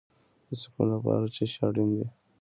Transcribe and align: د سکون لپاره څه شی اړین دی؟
د 0.47 0.49
سکون 0.61 0.87
لپاره 0.95 1.25
څه 1.35 1.43
شی 1.51 1.59
اړین 1.67 1.89
دی؟ 1.95 2.05